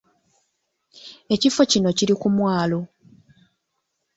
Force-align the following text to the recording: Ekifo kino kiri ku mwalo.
Ekifo 1.33 1.61
kino 1.71 1.89
kiri 1.97 2.13
ku 2.21 2.27
mwalo. 2.35 2.79